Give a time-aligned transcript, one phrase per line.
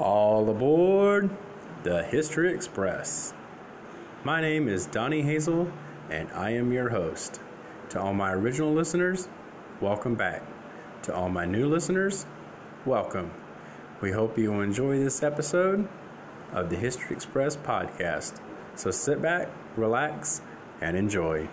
[0.00, 1.28] All aboard
[1.82, 3.34] the History Express.
[4.24, 5.70] My name is Donnie Hazel,
[6.08, 7.38] and I am your host.
[7.90, 9.28] To all my original listeners,
[9.78, 10.42] welcome back.
[11.02, 12.24] To all my new listeners,
[12.86, 13.30] welcome.
[14.00, 15.86] We hope you enjoy this episode
[16.50, 18.40] of the History Express podcast.
[18.76, 20.40] So sit back, relax,
[20.80, 21.46] and enjoy.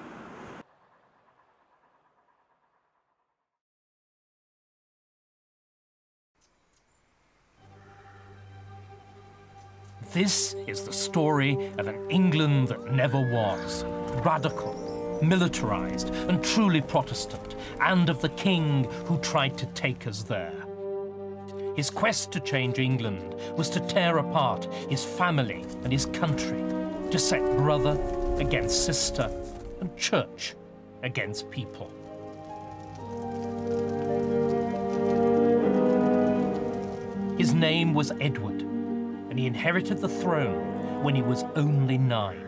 [10.18, 13.84] This is the story of an England that never was,
[14.26, 20.56] radical, militarized, and truly Protestant, and of the king who tried to take us there.
[21.76, 26.64] His quest to change England was to tear apart his family and his country,
[27.12, 27.96] to set brother
[28.40, 29.30] against sister
[29.82, 30.56] and church
[31.04, 31.92] against people.
[37.38, 38.67] His name was Edward,
[39.38, 42.42] and he inherited the throne when he was only nine.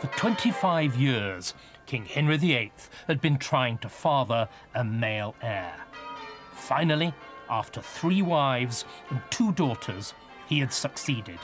[0.00, 1.54] For 25 years,
[1.86, 2.72] King Henry VIII
[3.06, 5.74] had been trying to father a male heir.
[6.52, 7.14] Finally,
[7.48, 10.14] after three wives and two daughters,
[10.46, 11.38] he had succeeded.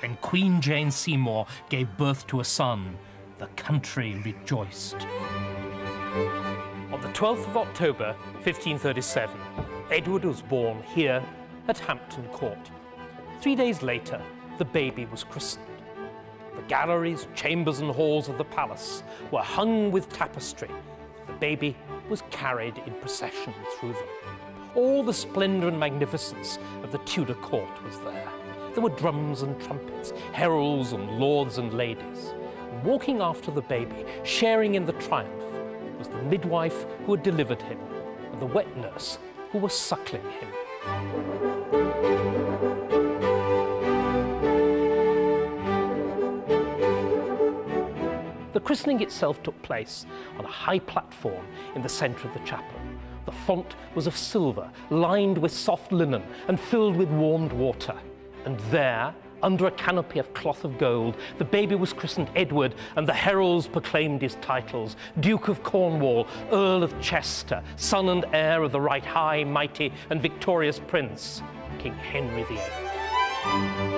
[0.00, 2.96] When Queen Jane Seymour gave birth to a son,
[3.38, 4.96] the country rejoiced.
[6.92, 9.40] On the 12th of October, 1537,
[9.90, 11.22] Edward was born here
[11.68, 12.70] at Hampton Court.
[13.40, 14.20] Three days later,
[14.58, 15.66] the baby was christened.
[16.56, 20.70] The galleries, chambers, and halls of the palace were hung with tapestry.
[21.26, 21.76] The baby
[22.08, 24.31] was carried in procession through them.
[24.74, 28.32] All the splendour and magnificence of the Tudor court was there.
[28.72, 32.32] There were drums and trumpets, heralds and lords and ladies.
[32.82, 35.42] Walking after the baby, sharing in the triumph,
[35.98, 37.78] was the midwife who had delivered him
[38.32, 39.18] and the wet nurse
[39.50, 40.48] who was suckling him.
[48.52, 50.06] The christening itself took place
[50.38, 51.44] on a high platform
[51.74, 52.81] in the centre of the chapel.
[53.24, 57.94] The font was of silver, lined with soft linen and filled with warmed water.
[58.44, 63.06] And there, under a canopy of cloth of gold, the baby was christened Edward, and
[63.06, 68.72] the heralds proclaimed his titles Duke of Cornwall, Earl of Chester, son and heir of
[68.72, 71.42] the right high, mighty, and victorious prince,
[71.78, 73.91] King Henry VIII.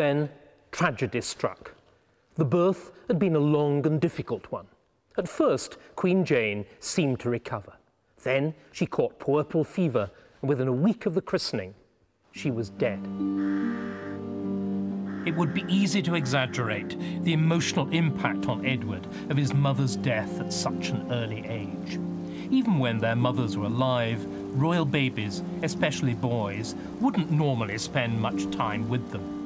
[0.00, 0.30] Then
[0.72, 1.74] tragedy struck.
[2.36, 4.66] The birth had been a long and difficult one.
[5.18, 7.74] At first, Queen Jane seemed to recover.
[8.22, 10.10] Then she caught puerperal fever,
[10.40, 11.74] and within a week of the christening,
[12.32, 13.00] she was dead.
[15.26, 20.40] It would be easy to exaggerate the emotional impact on Edward of his mother's death
[20.40, 22.00] at such an early age.
[22.50, 24.24] Even when their mothers were alive,
[24.58, 29.39] royal babies, especially boys, wouldn't normally spend much time with them.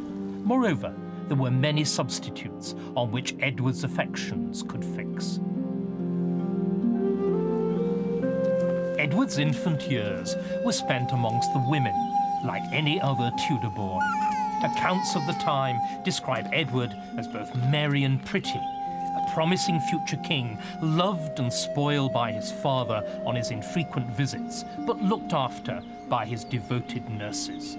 [0.45, 0.95] Moreover,
[1.29, 5.41] there were many substitutes on which Edward's affections could fix.
[8.99, 11.95] Edward's infant years were spent amongst the women,
[12.45, 14.01] like any other Tudor boy.
[14.63, 20.59] Accounts of the time describe Edward as both merry and pretty, a promising future king,
[20.83, 26.45] loved and spoiled by his father on his infrequent visits, but looked after by his
[26.45, 27.79] devoted nurses.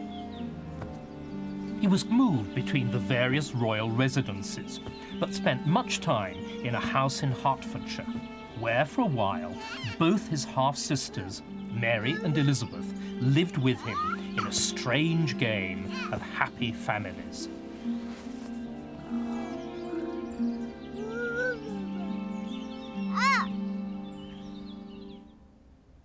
[1.85, 4.79] He was moved between the various royal residences,
[5.19, 8.11] but spent much time in a house in Hertfordshire,
[8.59, 9.55] where for a while
[9.99, 12.91] both his half sisters, Mary and Elizabeth,
[13.21, 17.49] lived with him in a strange game of happy families.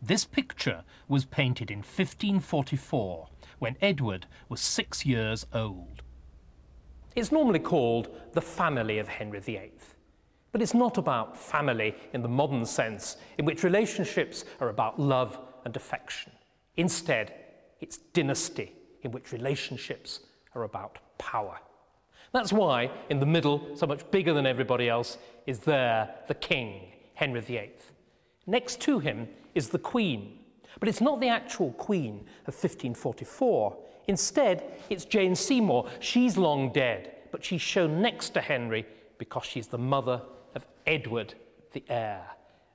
[0.03, 3.29] This picture was painted in 1544
[3.61, 6.03] when Edward was six years old.
[7.15, 9.73] It's normally called the family of Henry VIII.
[10.53, 15.39] But it's not about family in the modern sense, in which relationships are about love
[15.65, 16.33] and affection.
[16.77, 17.33] Instead,
[17.81, 18.73] it's dynasty,
[19.03, 20.21] in which relationships
[20.55, 21.59] are about power.
[22.33, 26.93] That's why, in the middle, so much bigger than everybody else, is there the king,
[27.15, 27.73] Henry VIII.
[28.47, 30.40] Next to him is the queen,
[30.79, 33.77] but it's not the actual queen of 1544.
[34.07, 35.89] Instead, it's Jane Seymour.
[36.01, 38.87] She's long dead, but she's shown next to Henry
[39.19, 40.23] because she's the mother
[40.55, 41.35] of Edward,
[41.73, 42.23] the heir.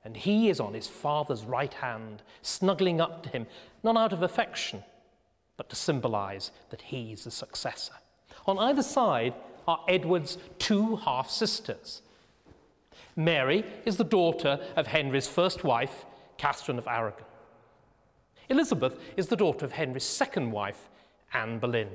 [0.04, 3.46] And he is on his father's right hand, snuggling up to him,
[3.82, 4.84] not out of affection,
[5.56, 7.94] but to symbolize that he's the successor.
[8.46, 9.34] On either side
[9.66, 12.02] are Edward's two half sisters.
[13.16, 16.06] Mary is the daughter of Henry's first wife,
[16.38, 17.25] Catherine of Aragon.
[18.48, 20.88] Elizabeth is the daughter of Henry's second wife,
[21.32, 21.88] Anne Boleyn.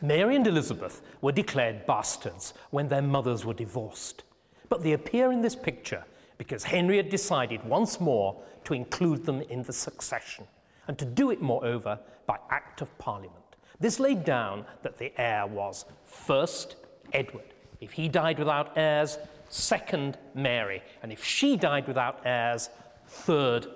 [0.00, 4.24] Mary and Elizabeth were declared bastards when their mothers were divorced,
[4.68, 6.04] but they appear in this picture
[6.38, 10.46] because Henry had decided once more to include them in the succession,
[10.88, 13.36] and to do it, moreover, by Act of Parliament.
[13.80, 16.76] This laid down that the heir was first
[17.12, 17.54] Edward.
[17.80, 19.18] If he died without heirs,
[19.48, 20.82] second Mary.
[21.02, 22.70] And if she died without heirs,
[23.06, 23.66] third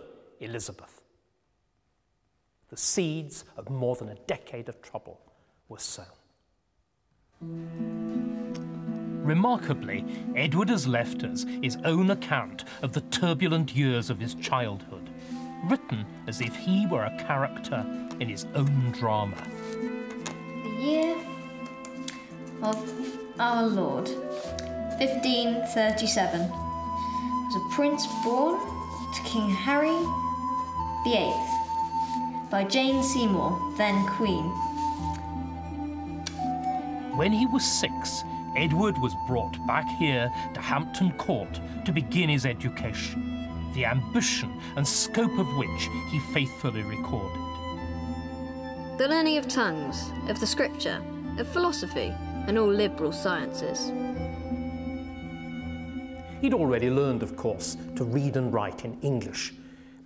[0.40, 1.00] Elizabeth.
[2.68, 5.20] The seeds of more than a decade of trouble
[5.68, 6.06] were sown.
[9.22, 10.04] Remarkably,
[10.34, 15.10] Edward has left us his own account of the turbulent years of his childhood,
[15.64, 17.84] written as if he were a character
[18.20, 19.36] in his own drama.
[20.62, 21.16] The year
[22.62, 22.76] of
[23.38, 24.08] our Lord,
[24.98, 28.58] 1537, was a prince born
[29.14, 30.25] to King Harry
[31.06, 31.32] VIII
[32.50, 34.42] by Jane Seymour, then Queen.
[37.16, 38.24] When he was six,
[38.56, 44.84] Edward was brought back here to Hampton Court to begin his education, the ambition and
[44.84, 47.40] scope of which he faithfully recorded.
[48.98, 51.00] The learning of tongues, of the scripture,
[51.38, 52.12] of philosophy,
[52.48, 53.92] and all liberal sciences.
[56.40, 59.52] He'd already learned, of course, to read and write in English,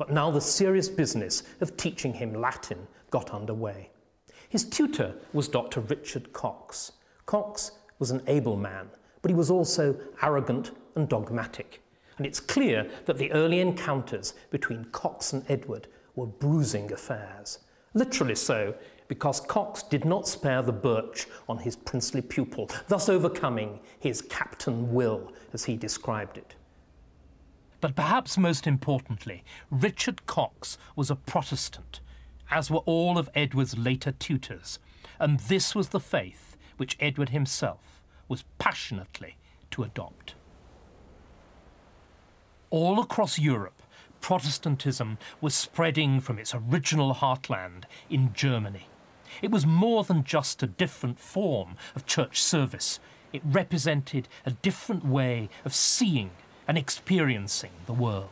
[0.01, 3.91] but now the serious business of teaching him Latin got underway.
[4.49, 5.81] His tutor was Dr.
[5.81, 6.93] Richard Cox.
[7.27, 8.89] Cox was an able man,
[9.21, 11.83] but he was also arrogant and dogmatic.
[12.17, 17.59] And it's clear that the early encounters between Cox and Edward were bruising affairs.
[17.93, 18.75] Literally so,
[19.07, 24.95] because Cox did not spare the birch on his princely pupil, thus overcoming his captain
[24.95, 26.55] will, as he described it.
[27.81, 32.01] But perhaps most importantly, Richard Cox was a Protestant,
[32.51, 34.79] as were all of Edward's later tutors,
[35.19, 39.37] and this was the faith which Edward himself was passionately
[39.71, 40.35] to adopt.
[42.71, 43.83] All across Europe,
[44.21, 48.87] Protestantism was spreading from its original heartland in Germany.
[49.41, 53.01] It was more than just a different form of church service.
[53.33, 56.31] It represented a different way of seeing
[56.67, 58.29] and experiencing the world.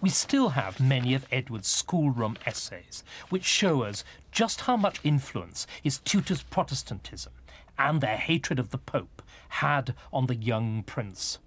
[0.00, 4.02] We still have many of Edward's schoolroom essays, which show us
[4.32, 7.32] just how much influence his tutors' Protestantism
[7.78, 11.38] and their hatred of the Pope had on the young prince.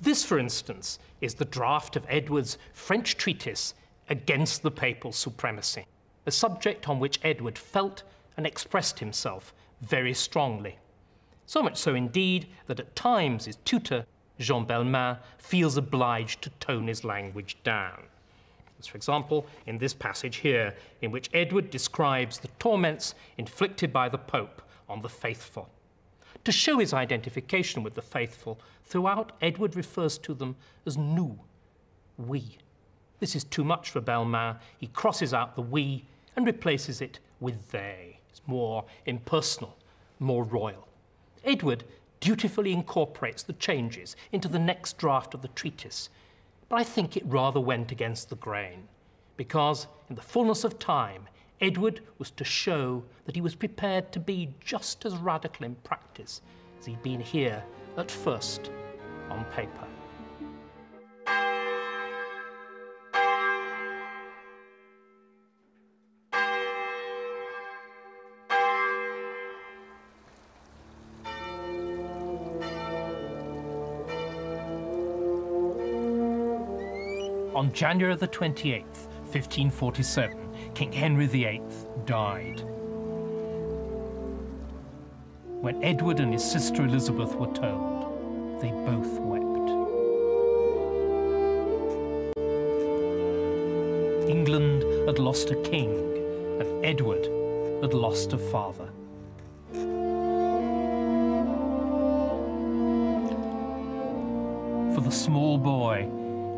[0.00, 3.74] This, for instance, is the draft of Edward's French treatise
[4.08, 5.86] against the papal supremacy,
[6.26, 8.02] a subject on which Edward felt
[8.36, 10.76] and expressed himself very strongly.
[11.52, 14.06] So much so, indeed, that at times his tutor,
[14.38, 18.04] Jean Belmain, feels obliged to tone his language down.
[18.80, 24.08] As, for example, in this passage here, in which Edward describes the torments inflicted by
[24.08, 25.68] the Pope on the faithful.
[26.44, 30.56] To show his identification with the faithful, throughout Edward refers to them
[30.86, 31.36] as nous,
[32.16, 32.56] we.
[33.20, 34.56] This is too much for Belmain.
[34.78, 38.20] He crosses out the we and replaces it with they.
[38.30, 39.76] It's more impersonal,
[40.18, 40.88] more royal.
[41.44, 41.84] Edward
[42.20, 46.08] dutifully incorporates the changes into the next draft of the treatise,
[46.68, 48.88] but I think it rather went against the grain,
[49.36, 51.28] because in the fullness of time,
[51.60, 56.42] Edward was to show that he was prepared to be just as radical in practice
[56.78, 57.62] as he'd been here
[57.96, 58.70] at first
[59.30, 59.86] on paper.
[77.72, 81.62] On January the 28th, 1547, King Henry VIII
[82.04, 82.60] died.
[85.62, 89.70] When Edward and his sister Elizabeth were told, they both wept.
[94.28, 95.94] England had lost a king
[96.60, 97.24] and Edward
[97.80, 98.90] had lost a father.
[104.94, 106.06] For the small boy,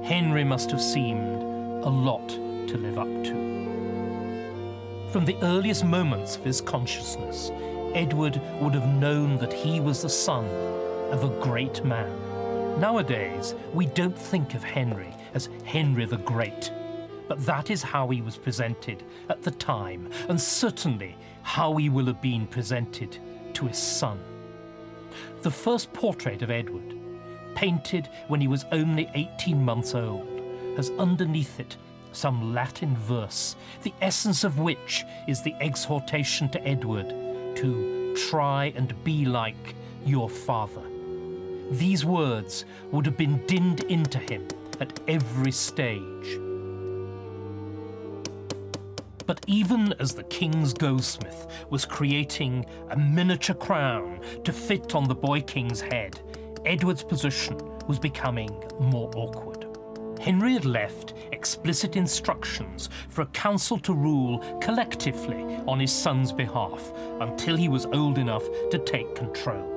[0.05, 1.43] Henry must have seemed
[1.83, 5.09] a lot to live up to.
[5.11, 7.51] From the earliest moments of his consciousness,
[7.95, 10.45] Edward would have known that he was the son
[11.11, 12.11] of a great man.
[12.79, 16.71] Nowadays, we don't think of Henry as Henry the Great,
[17.27, 22.05] but that is how he was presented at the time, and certainly how he will
[22.05, 23.17] have been presented
[23.55, 24.21] to his son.
[25.41, 26.94] The first portrait of Edward,
[27.55, 30.29] painted when he was only 18 months old,
[30.77, 31.77] has underneath it
[32.13, 37.09] some Latin verse, the essence of which is the exhortation to Edward
[37.57, 40.83] to try and be like your father.
[41.71, 44.47] These words would have been dinned into him
[44.81, 46.39] at every stage.
[49.27, 55.15] But even as the king's goldsmith was creating a miniature crown to fit on the
[55.15, 56.21] boy king's head,
[56.67, 59.67] Edward's position was becoming more awkward.
[60.19, 66.93] Henry had left explicit instructions for a council to rule collectively on his son's behalf
[67.21, 69.71] until he was old enough to take control.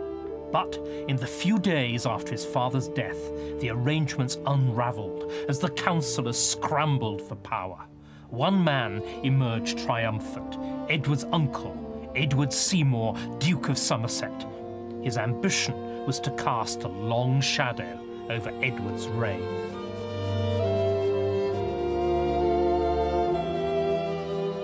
[0.53, 0.77] But
[1.09, 3.19] in the few days after his father's death,
[3.59, 7.85] the arrangements unravelled as the councillors scrambled for power.
[8.29, 10.57] One man emerged triumphant
[10.89, 14.45] Edward's uncle, Edward Seymour, Duke of Somerset.
[15.03, 15.73] His ambition
[16.07, 17.99] was to cast a long shadow
[18.29, 19.43] over Edward's reign.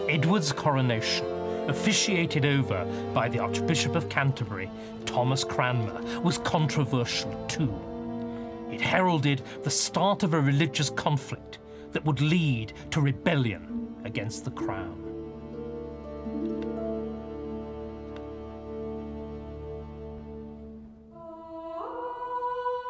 [0.09, 1.25] Edward's coronation,
[1.67, 4.71] officiated over by the Archbishop of Canterbury,
[5.05, 7.75] Thomas Cranmer, was controversial too.
[8.71, 11.59] It heralded the start of a religious conflict
[11.91, 15.02] that would lead to rebellion against the crown.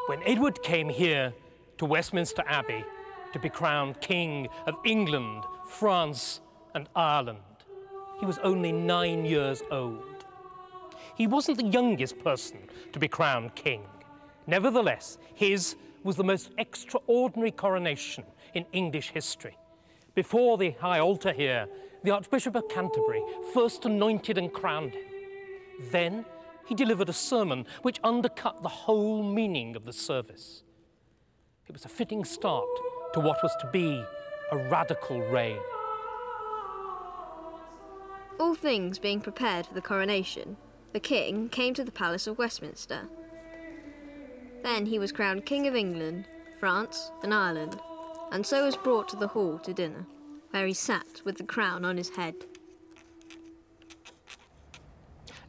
[0.08, 1.34] When Edward came here
[1.78, 2.84] to Westminster Abbey
[3.32, 6.42] to be crowned King of England, France,
[6.76, 7.40] and Ireland,
[8.20, 10.26] he was only nine years old.
[11.16, 12.58] He wasn't the youngest person
[12.92, 13.84] to be crowned king.
[14.46, 19.58] Nevertheless, his was the most extraordinary coronation in English history.
[20.16, 21.66] Before the high altar here,
[22.04, 25.04] the Archbishop of Canterbury first anointed and crowned him.
[25.92, 26.26] Then
[26.66, 30.64] he delivered a sermon which undercut the whole meaning of the service.
[31.68, 32.68] It was a fitting start
[33.14, 34.04] to what was to be
[34.52, 35.60] a radical reign.
[38.40, 40.58] All things being prepared for the coronation,
[40.92, 43.08] the king came to the Palace of Westminster.
[44.64, 46.26] Then he was crowned King of England,
[46.60, 47.80] France, and Ireland,
[48.32, 50.06] and so was brought to the hall to dinner,
[50.52, 52.36] where he sat with the crown on his head.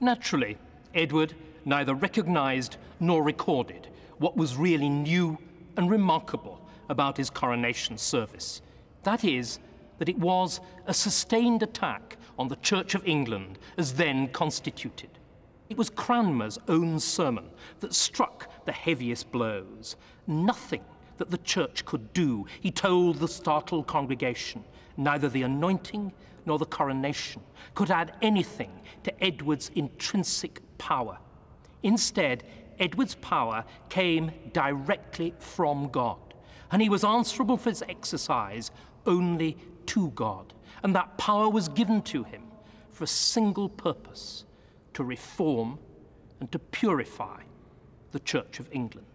[0.01, 0.59] Naturally,
[0.95, 1.35] Edward
[1.65, 5.39] neither recognised nor recorded what was really new
[5.77, 8.63] and remarkable about his coronation service.
[9.03, 9.59] That is,
[9.99, 15.11] that it was a sustained attack on the Church of England as then constituted.
[15.69, 19.97] It was Cranmer's own sermon that struck the heaviest blows.
[20.27, 20.85] Nothing
[21.17, 24.65] that the church could do, he told the startled congregation,
[24.97, 26.13] neither the anointing
[26.47, 27.41] nor the coronation
[27.75, 28.71] could add anything
[29.05, 31.19] to Edward's intrinsic power.
[31.83, 32.45] Instead,
[32.79, 36.35] Edward's power came directly from God,
[36.71, 38.71] and he was answerable for its exercise
[39.07, 40.53] only to God.
[40.83, 42.43] And that power was given to him
[42.91, 44.45] for a single purpose
[44.95, 45.79] to reform
[46.41, 47.43] and to purify
[48.13, 49.07] the Church of England.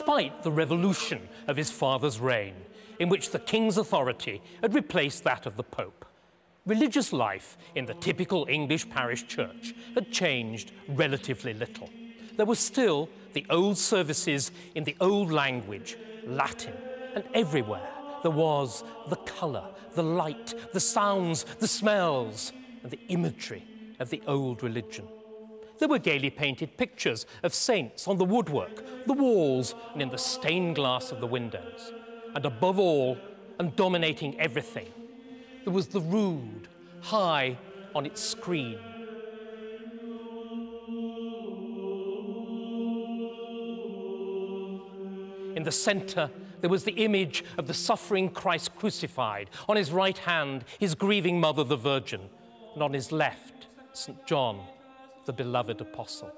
[0.00, 2.54] Despite the revolution of his father's reign,
[2.98, 6.06] in which the king's authority had replaced that of the Pope,
[6.64, 11.90] religious life in the typical English parish church had changed relatively little.
[12.34, 16.78] There were still the old services in the old language, Latin,
[17.14, 17.90] and everywhere
[18.22, 23.66] there was the colour, the light, the sounds, the smells, and the imagery
[23.98, 25.06] of the old religion.
[25.80, 30.18] There were gaily painted pictures of saints on the woodwork, the walls, and in the
[30.18, 31.92] stained glass of the windows.
[32.34, 33.16] And above all,
[33.58, 34.92] and dominating everything,
[35.64, 36.68] there was the rood
[37.00, 37.56] high
[37.94, 38.78] on its screen.
[45.56, 49.48] In the centre there was the image of the suffering Christ crucified.
[49.66, 52.20] On his right hand, his grieving mother, the Virgin,
[52.74, 54.26] and on his left, St.
[54.26, 54.60] John,
[55.24, 56.32] the beloved apostle.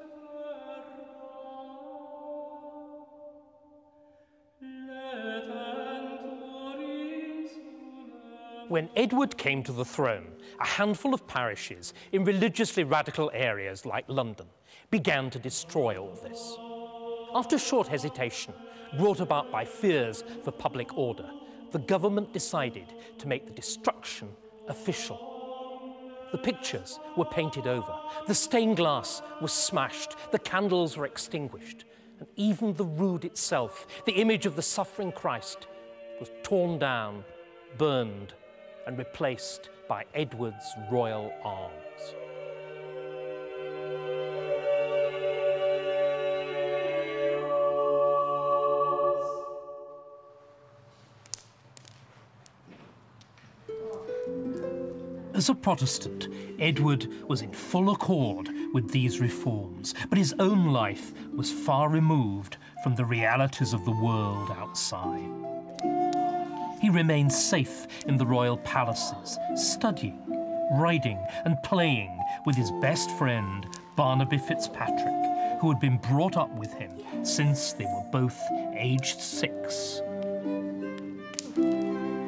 [8.68, 14.06] When Edward came to the throne, a handful of parishes in religiously radical areas like
[14.08, 14.46] London
[14.90, 16.56] began to destroy all this.
[17.34, 18.54] After short hesitation,
[18.96, 21.28] brought about by fears for public order,
[21.70, 24.28] the government decided to make the destruction
[24.68, 25.31] official.
[26.32, 27.94] The pictures were painted over,
[28.26, 31.84] the stained glass was smashed, the candles were extinguished,
[32.18, 35.66] and even the rood itself, the image of the suffering Christ,
[36.18, 37.24] was torn down,
[37.76, 38.32] burned,
[38.86, 42.14] and replaced by Edward's royal arms.
[55.42, 56.28] As a Protestant,
[56.60, 62.58] Edward was in full accord with these reforms, but his own life was far removed
[62.84, 65.28] from the realities of the world outside.
[66.80, 70.22] He remained safe in the royal palaces, studying,
[70.74, 76.72] riding, and playing with his best friend, Barnaby Fitzpatrick, who had been brought up with
[76.74, 76.92] him
[77.24, 78.40] since they were both
[78.76, 80.02] aged six.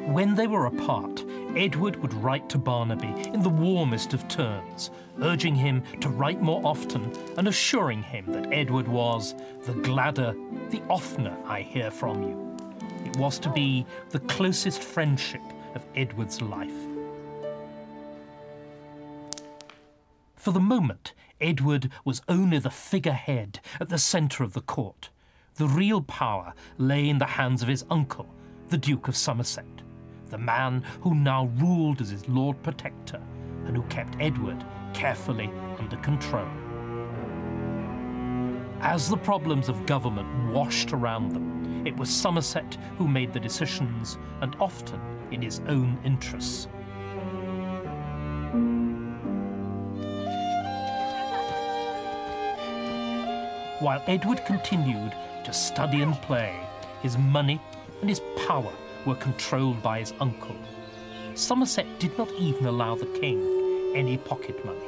[0.05, 1.23] When they were apart,
[1.55, 6.61] Edward would write to Barnaby in the warmest of terms, urging him to write more
[6.65, 10.35] often and assuring him that Edward was the gladder,
[10.69, 12.57] the oftener I hear from you
[13.05, 15.41] It was to be the closest friendship
[15.75, 16.73] of Edward's life.
[20.35, 25.09] For the moment, Edward was only the figurehead at the centre of the court.
[25.55, 28.27] The real power lay in the hands of his uncle,
[28.67, 29.81] the Duke of Somerset,
[30.29, 33.21] the man who now ruled as his Lord Protector
[33.65, 34.63] and who kept Edward
[34.93, 36.47] carefully under control.
[38.81, 44.17] As the problems of government washed around them, it was Somerset who made the decisions,
[44.41, 44.99] and often
[45.31, 46.67] in his own interests.
[53.79, 56.55] While Edward continued to study and play,
[57.01, 57.61] his money
[58.01, 58.71] and his power
[59.05, 60.55] were controlled by his uncle.
[61.35, 64.79] Somerset did not even allow the king any pocket money.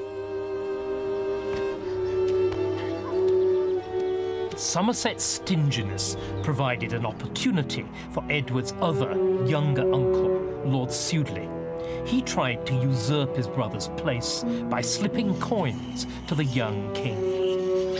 [4.57, 9.11] Somerset's stinginess provided an opportunity for Edward's other,
[9.45, 11.47] younger uncle, Lord Sudeley.
[12.07, 17.19] He tried to usurp his brother's place by slipping coins to the young king.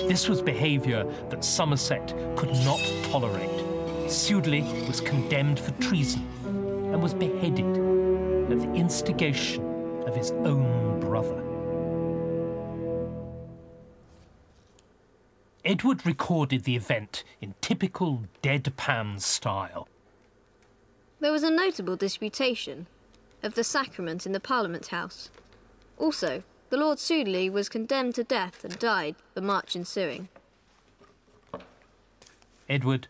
[0.07, 2.79] This was behaviour that Somerset could not
[3.11, 3.66] tolerate.
[4.07, 7.65] Sudeley was condemned for treason and was beheaded
[8.51, 9.63] at the instigation
[10.07, 11.43] of his own brother.
[15.65, 19.89] Edward recorded the event in typical deadpan style.
[21.19, 22.87] There was a notable disputation
[23.43, 25.29] of the sacrament in the Parliament House.
[25.97, 30.29] Also, the Lord Sudeley was condemned to death and died the March ensuing.
[32.69, 33.07] Edward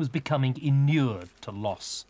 [0.00, 2.06] was becoming inured to loss.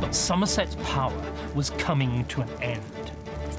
[0.00, 1.20] But Somerset's power
[1.52, 3.10] was coming to an end.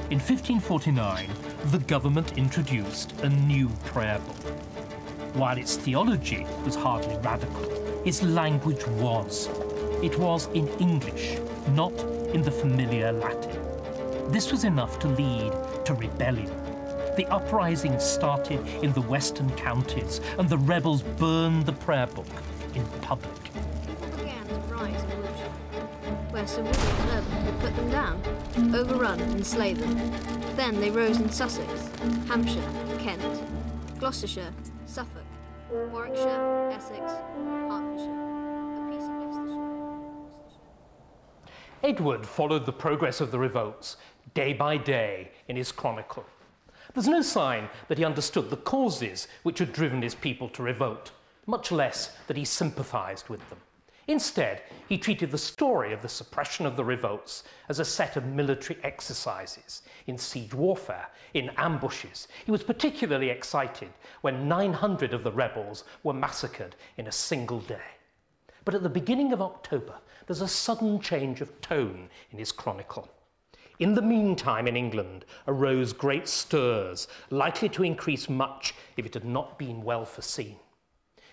[0.10, 1.30] In 1549,
[1.72, 4.54] the government introduced a new prayer book.
[5.34, 7.70] While its theology was hardly radical,
[8.08, 9.50] its language was.
[10.02, 11.38] It was in English,
[11.72, 11.92] not
[12.34, 13.60] in the familiar Latin.
[14.32, 15.52] This was enough to lead
[15.84, 16.61] to rebellion.
[17.22, 22.26] The uprising started in the western counties, and the rebels burned the prayer book
[22.74, 23.32] in public.
[24.18, 25.52] began to rise in Wiltshire,
[26.32, 28.20] where Sir William Herbert would put them down,
[28.74, 29.96] overrun and slay them.
[30.56, 31.92] Then they rose in Sussex,
[32.28, 33.22] Hampshire, Kent,
[34.00, 34.52] Gloucestershire,
[34.88, 35.22] Suffolk,
[35.70, 37.12] Warwickshire, Essex,
[37.70, 39.60] Hertfordshire, a piece of Leicestershire.
[41.84, 43.98] Edward followed the progress of the revolts
[44.34, 46.26] day by day in his chronicle.
[46.94, 51.12] There's no sign that he understood the causes which had driven his people to revolt,
[51.46, 53.60] much less that he sympathized with them.
[54.08, 58.26] Instead, he treated the story of the suppression of the revolts as a set of
[58.26, 62.28] military exercises in siege warfare, in ambushes.
[62.46, 63.90] He was particularly excited
[64.22, 67.80] when 900 of the rebels were massacred in a single day.
[68.66, 69.96] But at the beginning of October,
[70.28, 73.08] there's a sudden change of tone in his chronicle.
[73.82, 79.26] In the meantime, in England arose great stirs, likely to increase much if it had
[79.26, 80.58] not been well foreseen.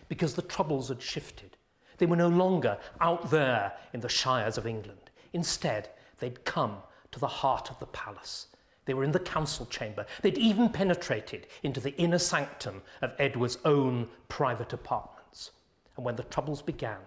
[0.09, 1.57] because the troubles had shifted.
[1.99, 5.11] They were no longer out there in the shires of England.
[5.33, 6.79] Instead, they'd come
[7.13, 8.47] to the heart of the palace.
[8.87, 10.07] They were in the council chamber.
[10.23, 15.51] They'd even penetrated into the inner sanctum of Edward's own private apartments.
[15.97, 17.01] And when the troubles began,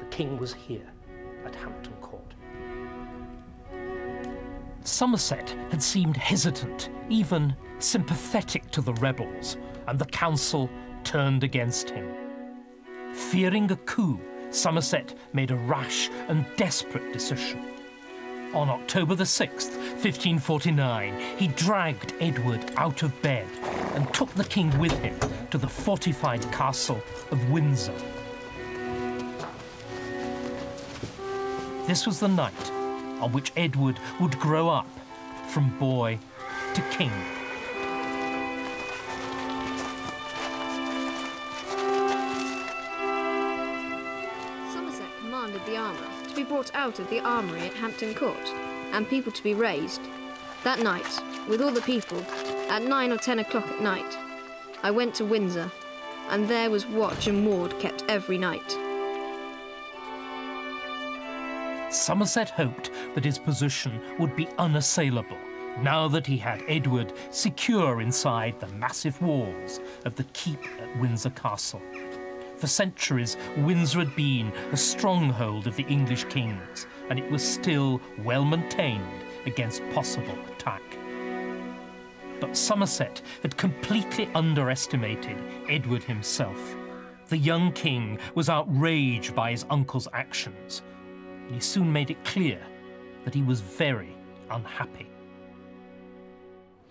[0.00, 0.90] the king was here
[1.44, 2.15] at Hampton Court.
[4.86, 9.56] Somerset had seemed hesitant, even sympathetic to the rebels,
[9.88, 10.70] and the council
[11.02, 12.08] turned against him.
[13.12, 14.20] Fearing a coup,
[14.50, 17.64] Somerset made a rash and desperate decision.
[18.54, 23.48] On October the 6th, 1549, he dragged Edward out of bed
[23.96, 25.18] and took the king with him
[25.50, 27.92] to the fortified castle of Windsor.
[31.88, 32.75] This was the night
[33.20, 34.86] on which Edward would grow up
[35.48, 36.18] from boy
[36.74, 37.10] to king.
[44.72, 45.98] Somerset commanded the armour
[46.28, 48.36] to be brought out of the armoury at Hampton Court
[48.92, 50.00] and people to be raised.
[50.64, 52.24] That night, with all the people,
[52.68, 54.16] at nine or ten o'clock at night,
[54.82, 55.70] I went to Windsor,
[56.28, 58.76] and there was watch and ward kept every night.
[61.96, 65.38] Somerset hoped that his position would be unassailable
[65.80, 71.30] now that he had Edward secure inside the massive walls of the keep at Windsor
[71.30, 71.82] Castle.
[72.56, 78.00] For centuries, Windsor had been a stronghold of the English kings, and it was still
[78.24, 80.82] well maintained against possible attack.
[82.40, 85.36] But Somerset had completely underestimated
[85.68, 86.76] Edward himself.
[87.28, 90.82] The young king was outraged by his uncle's actions,
[91.46, 92.60] and he soon made it clear
[93.24, 94.16] that he was very
[94.50, 95.08] unhappy.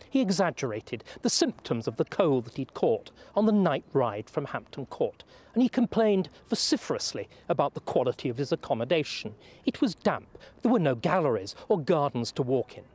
[0.10, 4.46] He exaggerated the symptoms of the cold that he'd caught on the night ride from
[4.46, 9.36] Hampton Court, and he complained vociferously about the quality of his accommodation.
[9.66, 12.86] It was damp, there were no galleries or gardens to walk in.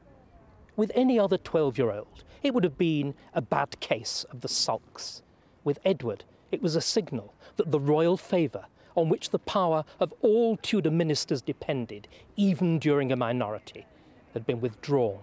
[0.77, 4.49] With any other 12 year old, it would have been a bad case of the
[4.49, 5.23] sulks.
[5.63, 10.13] With Edward, it was a signal that the royal favour, on which the power of
[10.21, 13.87] all Tudor ministers depended, even during a minority,
[14.35, 15.21] had been withdrawn.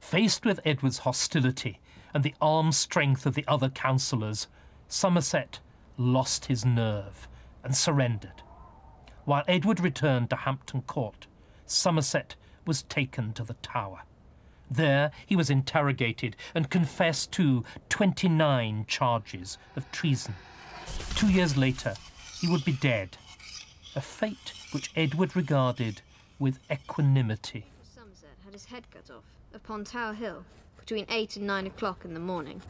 [0.00, 1.78] Faced with Edward's hostility
[2.14, 4.48] and the armed strength of the other councillors,
[4.88, 5.60] Somerset
[5.96, 7.28] lost his nerve
[7.62, 8.42] and surrendered.
[9.24, 11.26] While Edward returned to Hampton Court,
[11.66, 12.34] Somerset
[12.66, 14.00] was taken to the Tower.
[14.70, 20.34] There he was interrogated and confessed to 29 charges of treason.
[21.14, 21.94] Two years later,
[22.40, 23.18] he would be dead,
[23.94, 26.00] a fate which Edward regarded
[26.38, 27.66] with equanimity.
[27.94, 30.44] Somerset had his head cut off upon Tower Hill
[30.78, 32.62] between 8 and 9 o'clock in the morning.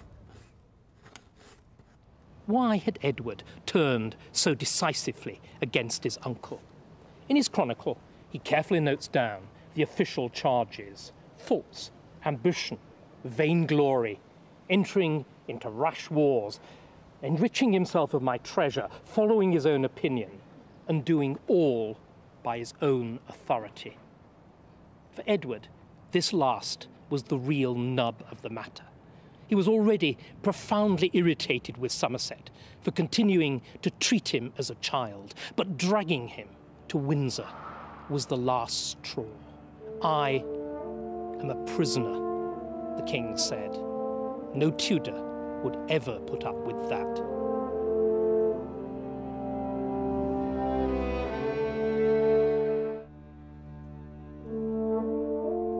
[2.47, 6.61] Why had Edward turned so decisively against his uncle?
[7.29, 9.43] In his chronicle, he carefully notes down
[9.75, 11.93] the official charges faults,
[12.27, 12.79] ambition,
[13.25, 14.19] vainglory,
[14.69, 16.59] entering into rash wars,
[17.23, 20.31] enriching himself of my treasure, following his own opinion,
[20.89, 21.99] and doing all
[22.43, 23.97] by his own authority.
[25.13, 25.69] For Edward,
[26.13, 28.85] this last was the real nub of the matter.
[29.47, 35.35] He was already profoundly irritated with Somerset for continuing to treat him as a child,
[35.57, 36.49] but dragging him
[36.89, 37.49] to Windsor
[38.09, 39.25] was the last straw.
[40.03, 40.45] I
[41.41, 42.15] am a prisoner,
[42.97, 43.73] the king said.
[44.55, 45.30] No Tudor
[45.63, 47.41] would ever put up with that.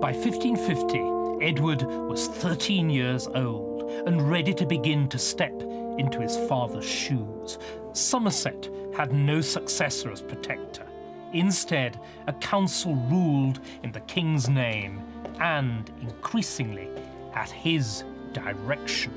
[0.01, 5.53] By 1550, Edward was 13 years old and ready to begin to step
[5.99, 7.59] into his father's shoes.
[7.93, 10.87] Somerset had no successor as protector.
[11.33, 15.03] Instead, a council ruled in the king's name
[15.39, 16.89] and, increasingly,
[17.35, 19.13] at his direction.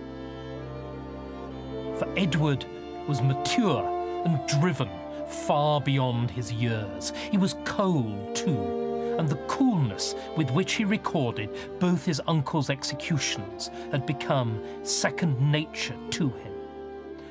[2.03, 2.65] For Edward
[3.07, 3.81] was mature
[4.25, 4.89] and driven
[5.25, 7.13] far beyond his years.
[7.31, 13.69] He was cold, too and the coolness with which he recorded both his uncle's executions
[13.91, 16.53] had become second nature to him.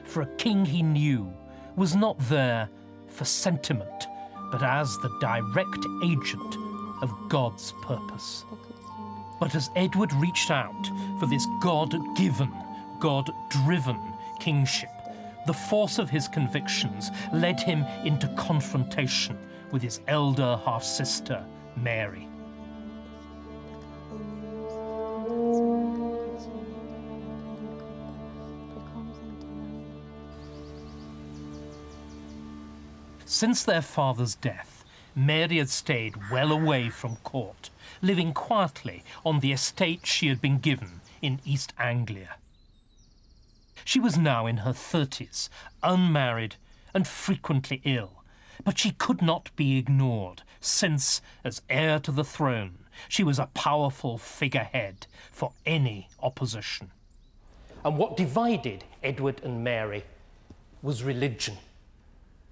[0.04, 1.30] For a king he knew
[1.76, 2.68] was not there
[3.08, 4.06] for sentiment,
[4.52, 6.56] but as the direct agent
[7.02, 8.44] of God's purpose.
[9.38, 10.86] But as Edward reached out
[11.18, 12.50] for this God given,
[13.00, 14.11] God driven
[14.42, 14.90] kingship,
[15.46, 19.38] the force of his convictions led him into confrontation
[19.70, 21.44] with his elder half sister,
[21.76, 22.28] Mary.
[33.24, 39.52] Since their father's death, Mary had stayed well away from court, living quietly on the
[39.52, 42.36] estate she had been given in East Anglia.
[43.84, 45.50] She was now in her thirties,
[45.82, 46.56] unmarried
[46.94, 48.22] and frequently ill,
[48.64, 53.46] but she could not be ignored, since, as heir to the throne, she was a
[53.54, 56.90] powerful figurehead for any opposition.
[57.84, 60.04] And what divided Edward and Mary
[60.82, 61.56] was religion.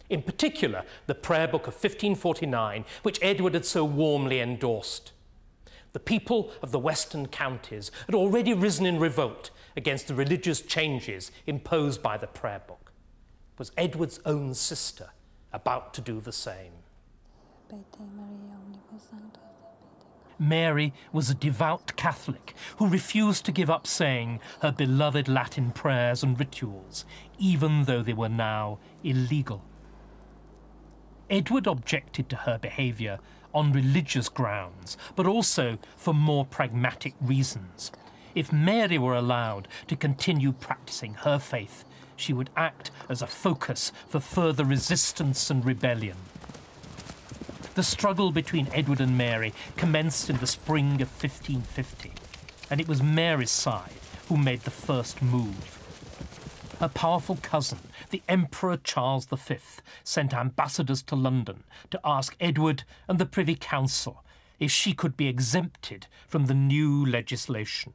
[0.08, 5.12] In particular, the prayer book of 1549, which Edward had so warmly endorsed.
[5.92, 11.30] The people of the western counties had already risen in revolt against the religious changes
[11.46, 12.92] imposed by the prayer book.
[13.58, 15.10] Was Edward's own sister
[15.52, 16.72] about to do the same?
[20.38, 26.22] Mary was a devout Catholic who refused to give up saying her beloved Latin prayers
[26.22, 27.04] and rituals,
[27.38, 29.62] even though they were now illegal.
[31.28, 33.18] Edward objected to her behaviour
[33.52, 37.92] on religious grounds, but also for more pragmatic reasons.
[38.34, 41.84] If Mary were allowed to continue practicing her faith,
[42.16, 46.16] she would act as a focus for further resistance and rebellion.
[47.74, 52.12] The struggle between Edward and Mary commenced in the spring of 1550,
[52.70, 53.94] and it was Mary's side
[54.28, 55.78] who made the first move.
[56.78, 57.78] Her powerful cousin,
[58.10, 59.56] the Emperor Charles V,
[60.04, 64.24] sent ambassadors to London to ask Edward and the Privy Council
[64.58, 67.92] if she could be exempted from the new legislation.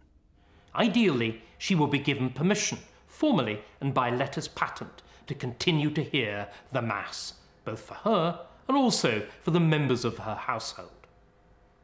[0.76, 6.50] Ideally, she will be given permission, formally and by letters patent, to continue to hear
[6.72, 10.90] the Mass, both for her and also for the members of her household.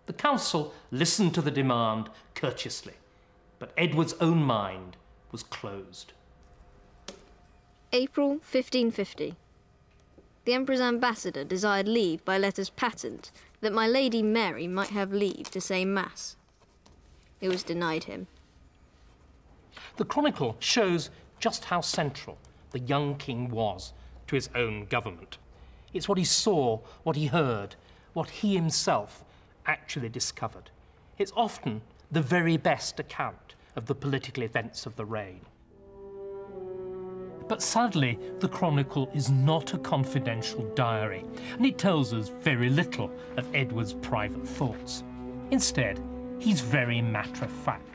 [0.06, 2.94] The council listened to the demand courteously,
[3.60, 4.98] but Edward's own mind
[5.32, 6.14] was closed.
[7.94, 9.36] April 1550.
[10.44, 15.52] The Emperor's ambassador desired leave by letters patent that my Lady Mary might have leave
[15.52, 16.36] to say Mass.
[17.40, 18.28] It was denied him.
[20.02, 22.40] The Chronicle shows just how central
[22.72, 23.94] the young king was
[24.26, 25.38] to his own government.
[25.94, 27.76] It's what he saw, what he heard,
[28.14, 29.24] what he himself
[29.68, 30.72] actually discovered.
[31.20, 35.42] It's often the very best account of the political events of the reign.
[37.48, 43.12] But sadly, the Chronicle is not a confidential diary, and it tells us very little
[43.38, 45.04] of Edward's private thoughts.
[45.52, 46.02] Instead,
[46.40, 47.91] he's very matter of fact.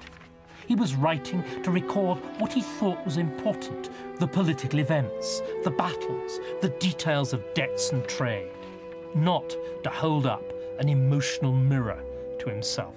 [0.67, 6.41] He was writing to record what he thought was important the political events, the battles,
[6.61, 8.51] the details of debts and trade,
[9.15, 10.43] not to hold up
[10.81, 12.03] an emotional mirror
[12.39, 12.97] to himself.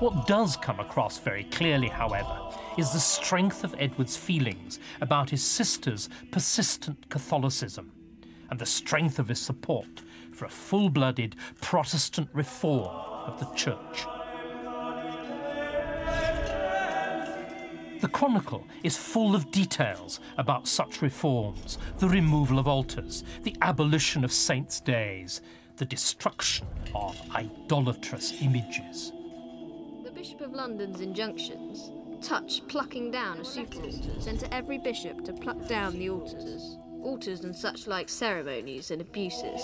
[0.00, 2.38] What does come across very clearly, however,
[2.76, 7.92] is the strength of Edward's feelings about his sister's persistent Catholicism
[8.50, 14.06] and the strength of his support for a full blooded Protestant reform of the Church.
[18.00, 24.22] The Chronicle is full of details about such reforms the removal of altars, the abolition
[24.22, 25.40] of saints' days,
[25.76, 29.12] the destruction of idolatrous images.
[30.04, 31.90] The Bishop of London's injunctions,
[32.22, 36.78] touch plucking down a super altar, sent to every bishop to pluck down the altars,
[37.02, 39.62] altars and such like ceremonies and abuses.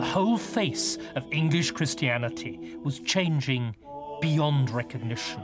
[0.00, 3.76] The whole face of English Christianity was changing
[4.22, 5.42] beyond recognition.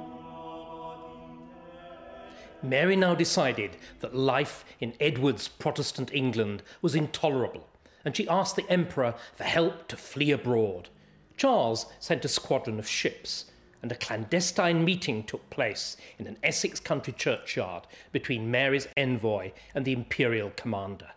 [2.63, 7.69] Mary now decided that life in Edward's Protestant England was intolerable
[8.03, 10.89] and she asked the emperor for help to flee abroad.
[11.37, 13.51] Charles sent a squadron of ships,
[13.83, 19.85] and a clandestine meeting took place in an Essex country churchyard between Mary's envoy and
[19.85, 21.11] the imperial commander.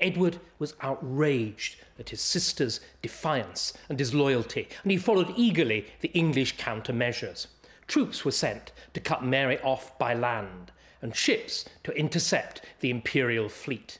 [0.00, 6.56] Edward was outraged at his sister's defiance and disloyalty, and he followed eagerly the English
[6.56, 7.46] countermeasures.
[7.86, 13.48] Troops were sent to cut Mary off by land, and ships to intercept the imperial
[13.48, 13.98] fleet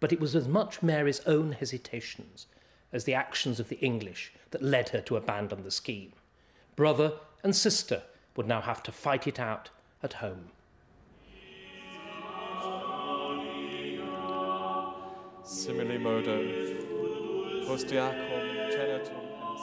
[0.00, 2.46] but it was as much Mary's own hesitations
[2.92, 6.12] as the actions of the English that led her to abandon the scheme.
[6.74, 7.12] Brother
[7.44, 8.02] and sister
[8.34, 9.68] would now have to fight it out
[10.02, 10.50] at home.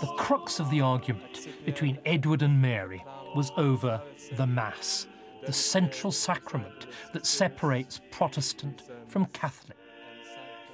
[0.02, 4.02] The crux of the argument between Edward and Mary was over
[4.34, 5.08] the Mass,
[5.46, 9.78] the central sacrament that separates Protestant from Catholic.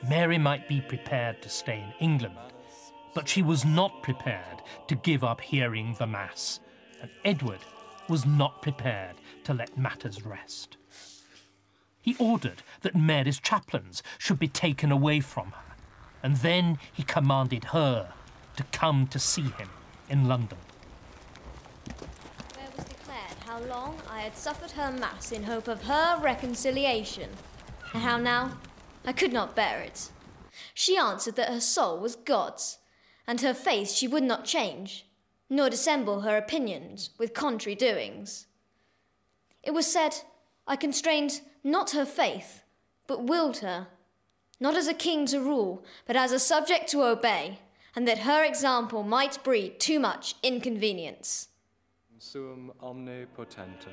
[0.10, 2.36] Mary might be prepared to stay in England,
[3.14, 6.60] but she was not prepared to give up hearing the Mass,
[7.02, 7.60] and Edward
[8.10, 10.78] was not prepared to let matters rest.
[12.04, 15.76] He ordered that Mary's chaplains should be taken away from her,
[16.22, 18.12] and then he commanded her
[18.58, 19.70] to come to see him
[20.10, 20.58] in London.
[22.56, 27.30] Where was declared how long I had suffered her mass in hope of her reconciliation,
[27.94, 28.58] and how now
[29.06, 30.12] I could not bear it.
[30.74, 32.80] She answered that her soul was God's,
[33.26, 35.06] and her faith she would not change,
[35.50, 38.48] nor dissemble her opinions with contrary doings.
[39.64, 40.24] It was said,
[40.66, 42.64] I constrained not her faith,
[43.06, 43.88] but willed her,
[44.60, 47.60] not as a king to rule, but as a subject to obey,
[47.96, 51.50] and that her example might breed too much inconvenience.
[52.18, 53.92] Suum omnipotentem.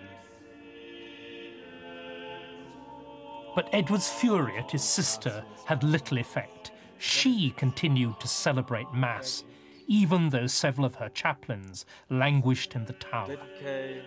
[3.56, 6.70] But Edward's fury at his sister had little effect.
[6.98, 9.42] She continued to celebrate Mass,
[9.88, 13.37] even though several of her chaplains languished in the tower.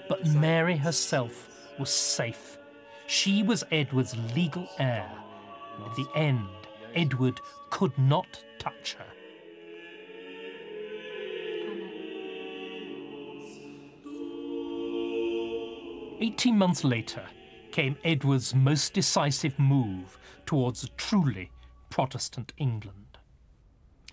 [0.07, 1.49] But Mary herself
[1.79, 2.57] was safe.
[3.07, 5.09] She was Edward's legal heir.
[5.75, 6.47] And in the end,
[6.95, 9.05] Edward could not touch her.
[16.19, 17.23] Eighteen months later
[17.71, 21.51] came Edward's most decisive move towards a truly
[21.89, 23.17] Protestant England.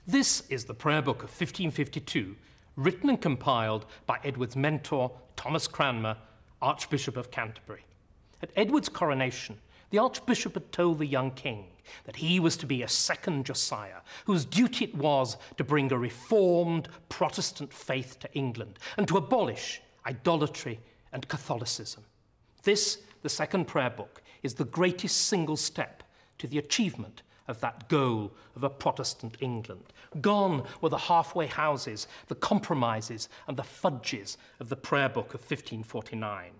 [0.07, 2.35] This is the prayer book of 1552,
[2.75, 6.17] written and compiled by Edward's mentor, Thomas Cranmer,
[6.63, 7.85] Archbishop of Canterbury.
[8.43, 9.59] At Edward's coronation,
[9.91, 11.67] the Archbishop had told the young king
[12.05, 15.99] that he was to be a second Josiah, whose duty it was to bring a
[15.99, 20.79] reformed Protestant faith to England and to abolish idolatry
[21.13, 22.05] and Catholicism.
[22.63, 26.03] This, the second prayer book, is the greatest single step
[26.39, 29.93] to the achievement of that goal of a Protestant England.
[30.21, 35.41] Gone were the halfway houses, the compromises, and the fudges of the prayer book of
[35.41, 36.53] 1549.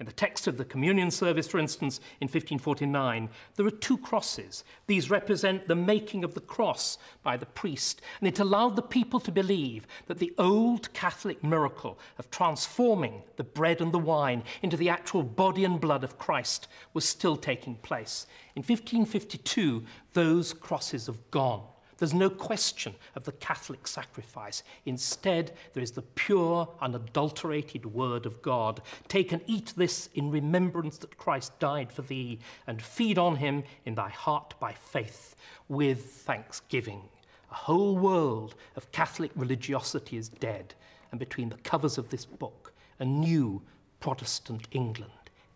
[0.00, 4.62] In the text of the communion service, for instance, in 1549, there are two crosses.
[4.86, 9.18] These represent the making of the cross by the priest, and it allowed the people
[9.18, 14.76] to believe that the old Catholic miracle of transforming the bread and the wine into
[14.76, 18.28] the actual body and blood of Christ was still taking place.
[18.54, 21.64] In 1552, those crosses have gone.
[21.98, 24.62] There's no question of the Catholic sacrifice.
[24.86, 28.80] Instead, there is the pure, unadulterated Word of God.
[29.08, 33.64] Take and eat this in remembrance that Christ died for thee, and feed on him
[33.84, 35.34] in thy heart by faith,
[35.68, 37.02] with thanksgiving.
[37.50, 40.74] A whole world of Catholic religiosity is dead,
[41.10, 43.60] and between the covers of this book, a new
[43.98, 45.10] Protestant England,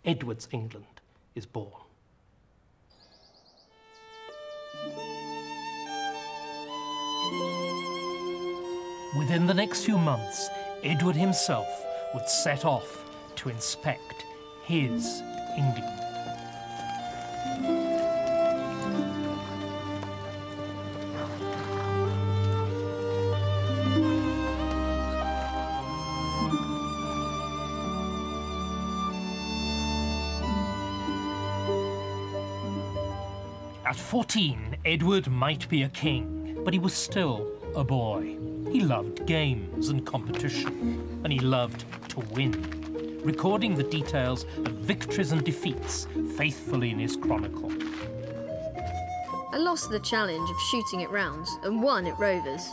[0.04, 1.00] Edward's England,
[1.36, 1.81] is born.
[9.14, 10.48] Within the next few months,
[10.82, 11.68] Edward himself
[12.14, 13.04] would set off
[13.36, 14.24] to inspect
[14.64, 15.20] his
[15.54, 15.98] England.
[33.84, 37.46] At 14, Edward might be a king, but he was still
[37.76, 38.51] a boy.
[38.72, 45.30] He loved games and competition, and he loved to win, recording the details of victories
[45.32, 46.06] and defeats
[46.38, 47.70] faithfully in his chronicle.
[49.52, 52.66] I lost the challenge of shooting at rounds and won at Rovers.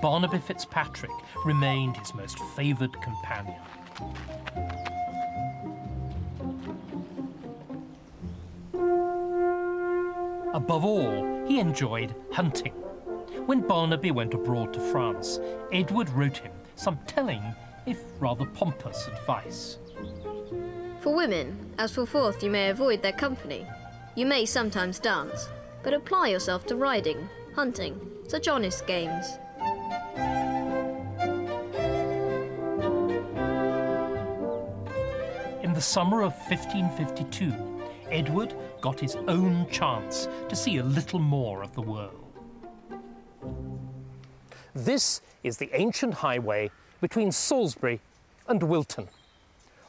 [0.00, 1.10] Barnaby Fitzpatrick
[1.44, 3.60] remained his most favoured companion.
[10.54, 12.72] Above all, he enjoyed hunting.
[13.46, 15.38] When Barnaby went abroad to France,
[15.72, 17.40] Edward wrote him some telling,
[17.86, 19.78] if rather pompous, advice.
[20.98, 23.64] For women, as for forth you may avoid their company.
[24.16, 25.48] You may sometimes dance,
[25.84, 29.38] but apply yourself to riding, hunting, such honest games.
[35.62, 37.54] In the summer of 1552,
[38.10, 42.25] Edward got his own chance to see a little more of the world.
[44.74, 46.70] This is the ancient highway
[47.00, 48.00] between Salisbury
[48.48, 49.08] and Wilton.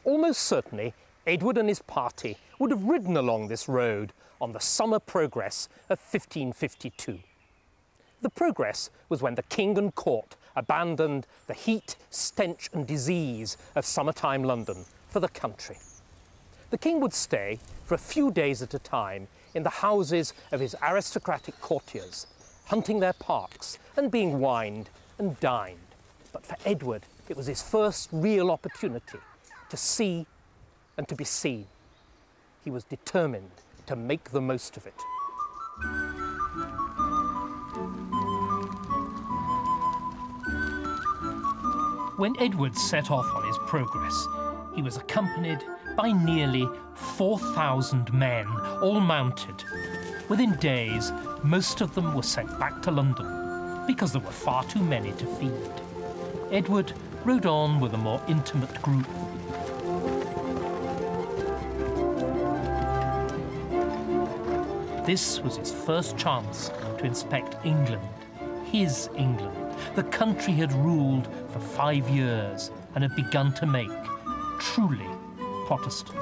[0.04, 0.94] Almost certainly,
[1.26, 5.98] Edward and his party would have ridden along this road on the summer progress of
[5.98, 7.18] 1552.
[8.22, 13.84] The progress was when the king and court abandoned the heat, stench, and disease of
[13.84, 15.76] summertime London for the country.
[16.70, 20.60] The king would stay for a few days at a time in the houses of
[20.60, 22.26] his aristocratic courtiers,
[22.68, 25.78] hunting their parks and being wined and dined.
[26.32, 29.18] But for Edward, It was his first real opportunity
[29.68, 30.26] to see
[30.96, 31.66] and to be seen.
[32.64, 33.50] He was determined
[33.86, 34.94] to make the most of it.
[42.16, 44.26] When Edward set off on his progress,
[44.74, 45.62] he was accompanied
[45.96, 48.46] by nearly 4,000 men,
[48.82, 49.62] all mounted.
[50.28, 51.12] Within days,
[51.42, 55.26] most of them were sent back to London because there were far too many to
[55.26, 55.52] feed.
[56.50, 56.92] Edward
[57.24, 59.06] rode on with a more intimate group.
[65.06, 68.08] This was his first chance to inspect England,
[68.64, 73.90] his England, the country had ruled for five years and had begun to make
[74.58, 75.08] truly
[75.66, 76.18] Protestant.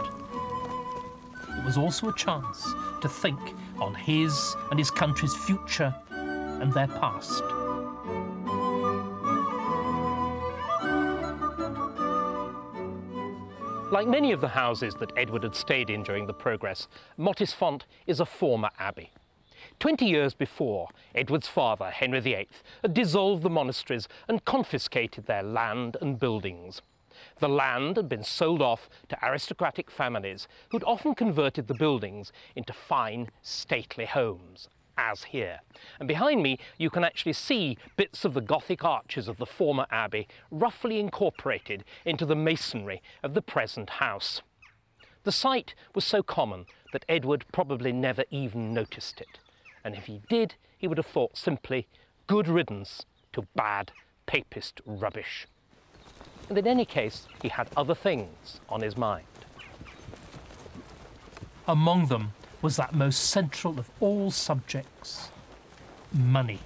[1.58, 2.66] It was also a chance
[3.02, 3.38] to think
[3.78, 7.42] on his and his country's future and their past.
[13.92, 18.18] Like many of the houses that Edward had stayed in during the progress, Mottisfont is
[18.18, 19.12] a former abbey.
[19.78, 22.48] Twenty years before, Edward's father, Henry VIII,
[22.82, 26.82] had dissolved the monasteries and confiscated their land and buildings.
[27.38, 32.72] The land had been sold off to aristocratic families who'd often converted the buildings into
[32.72, 35.60] fine, stately homes, as here.
[35.98, 39.86] And behind me, you can actually see bits of the Gothic arches of the former
[39.90, 44.42] abbey roughly incorporated into the masonry of the present house.
[45.24, 49.40] The site was so common that Edward probably never even noticed it
[49.86, 51.86] and if he did, he would have thought simply,
[52.26, 53.92] good riddance to bad
[54.26, 55.46] papist rubbish.
[56.48, 59.26] And in any case, he had other things on his mind.
[61.66, 62.32] Among them
[62.62, 65.30] was that most central of all subjects
[66.12, 66.60] money.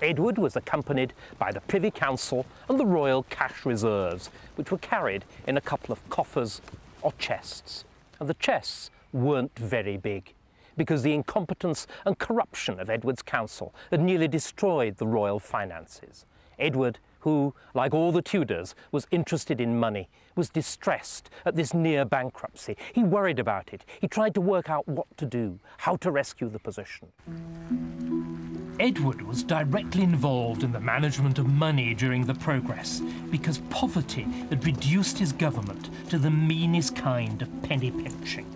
[0.00, 5.24] Edward was accompanied by the Privy Council and the royal cash reserves, which were carried
[5.46, 6.60] in a couple of coffers
[7.02, 7.84] or chests
[8.22, 10.32] and the chests weren't very big
[10.76, 16.26] because the incompetence and corruption of Edward's council had nearly destroyed the royal finances.
[16.58, 22.04] Edward, who, like all the Tudors, was interested in money, was distressed at this near
[22.04, 22.76] bankruptcy.
[22.92, 23.84] He worried about it.
[24.00, 27.08] He tried to work out what to do, how to rescue the position.
[28.80, 33.00] Edward was directly involved in the management of money during the progress
[33.30, 38.46] because poverty had reduced his government to the meanest kind of penny pinching.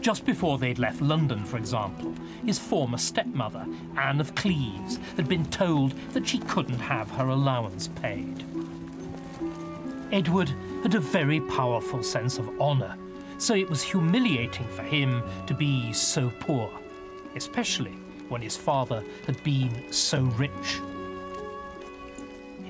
[0.00, 2.14] Just before they'd left London, for example,
[2.46, 7.88] his former stepmother, Anne of Cleves, had been told that she couldn't have her allowance
[7.88, 8.44] paid.
[10.12, 12.96] Edward had a very powerful sense of honour,
[13.38, 16.70] so it was humiliating for him to be so poor,
[17.34, 17.96] especially
[18.28, 20.80] when his father had been so rich.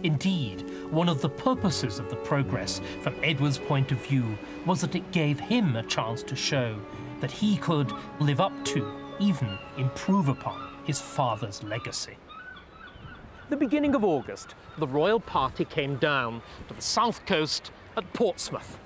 [0.02, 4.94] Indeed, one of the purposes of the progress from Edward's point of view was that
[4.94, 6.76] it gave him a chance to show
[7.20, 12.16] that he could live up to, even improve upon, his father's legacy.
[13.48, 18.78] The beginning of August, the royal party came down to the south coast at Portsmouth.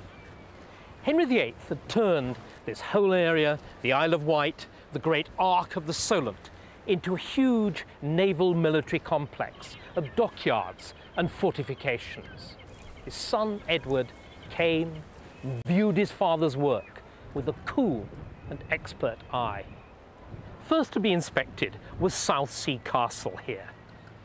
[1.02, 5.86] Henry VIII had turned this whole area, the Isle of Wight, the great Arc of
[5.86, 6.50] the Solent,
[6.86, 12.56] into a huge naval military complex of dockyards and fortifications.
[13.04, 14.12] His son Edward
[14.50, 15.02] came,
[15.66, 17.01] viewed his father's work
[17.34, 18.08] with a cool
[18.50, 19.64] and expert eye.
[20.66, 23.70] First to be inspected was Southsea Castle here.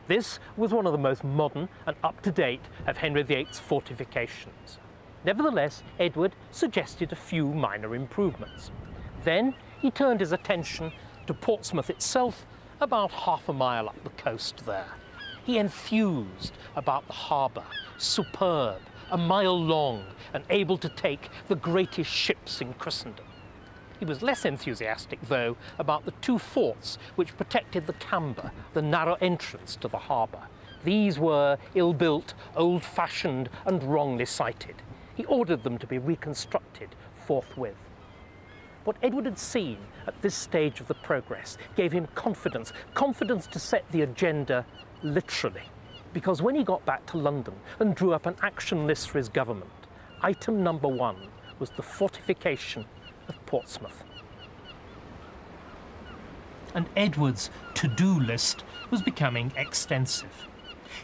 [0.06, 4.78] This was one of the most modern and up-to-date of Henry VIII's fortifications.
[5.24, 8.70] Nevertheless, Edward suggested a few minor improvements.
[9.24, 10.92] Then he turned his attention
[11.26, 12.46] to Portsmouth itself,
[12.80, 14.92] about half a mile up the coast there.
[15.44, 17.64] He enthused about the harbour,
[17.98, 18.80] superb,
[19.10, 20.04] a mile long,
[20.34, 23.24] and able to take the greatest ships in Christendom.
[23.98, 29.16] He was less enthusiastic, though, about the two forts which protected the Camber, the narrow
[29.20, 30.46] entrance to the harbour.
[30.84, 34.76] These were ill built, old fashioned, and wrongly sited.
[35.16, 36.94] He ordered them to be reconstructed
[37.26, 37.76] forthwith.
[38.84, 43.58] What Edward had seen at this stage of the progress gave him confidence, confidence to
[43.58, 44.64] set the agenda
[45.02, 45.64] literally.
[46.12, 49.28] Because when he got back to London and drew up an action list for his
[49.28, 49.70] government,
[50.22, 51.16] item number one
[51.58, 52.86] was the fortification
[53.28, 54.04] of Portsmouth.
[56.74, 60.46] And Edward's to do list was becoming extensive.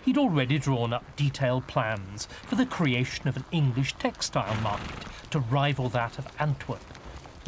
[0.04, 5.40] He'd already drawn up detailed plans for the creation of an English textile market to
[5.40, 6.80] rival that of Antwerp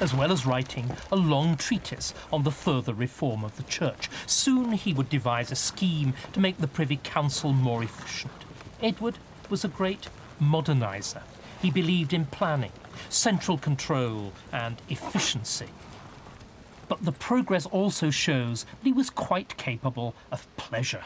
[0.01, 4.09] as well as writing a long treatise on the further reform of the church.
[4.27, 8.33] Soon he would devise a scheme to make the Privy Council more efficient.
[8.83, 9.19] Edward
[9.49, 10.09] was a great
[10.41, 11.23] moderniser.
[11.63, 12.73] He believed in planning,
[13.09, 15.69] central control, and efficiency.
[16.89, 21.05] But the progress also shows that he was quite capable of pleasure.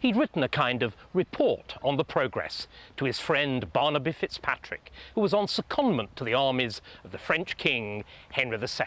[0.00, 5.20] He'd written a kind of report on the progress to his friend Barnaby Fitzpatrick, who
[5.20, 8.86] was on secondment to the armies of the French king Henry II.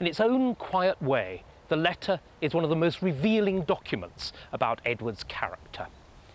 [0.00, 4.80] In its own quiet way, the letter is one of the most revealing documents about
[4.84, 5.88] Edward's character.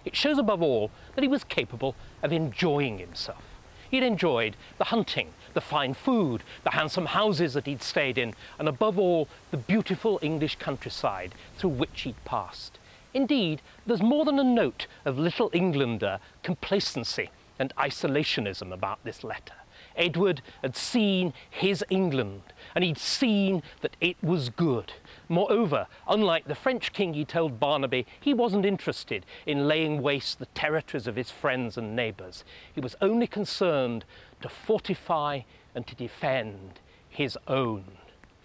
[0.05, 3.43] It shows above all that he was capable of enjoying himself.
[3.89, 8.67] He'd enjoyed the hunting, the fine food, the handsome houses that he'd stayed in, and
[8.67, 12.77] above all, the beautiful English countryside through which he'd passed.
[13.13, 19.53] Indeed, there's more than a note of Little Englander complacency and isolationism about this letter.
[19.95, 22.41] Edward had seen his England,
[22.73, 24.93] and he'd seen that it was good.
[25.29, 30.47] Moreover, unlike the French king, he told Barnaby he wasn't interested in laying waste the
[30.47, 32.43] territories of his friends and neighbours.
[32.73, 34.03] He was only concerned
[34.41, 35.41] to fortify
[35.75, 37.85] and to defend his own,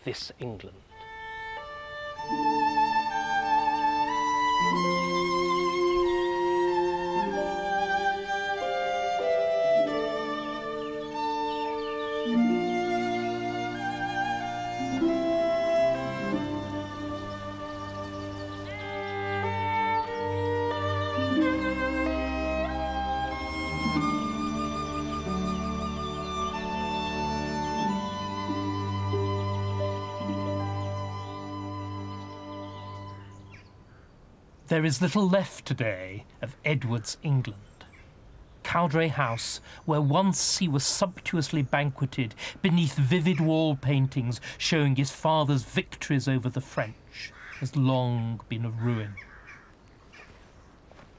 [0.05, 0.77] this England.
[34.79, 37.85] There is little left today of Edward's England.
[38.62, 45.64] Cowdray House, where once he was sumptuously banqueted beneath vivid wall paintings showing his father's
[45.64, 49.16] victories over the French, has long been a ruin.